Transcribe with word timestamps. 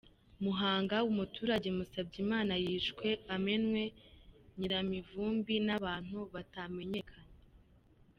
Muhanga 0.43 0.95
Umuturage 1.09 1.67
Musabyimana 1.77 2.53
yishwe 2.63 3.07
amenwe 3.35 3.81
nyiramivumbi 4.57 5.55
n’abantu 5.67 6.17
batamenyekanye 6.33 7.29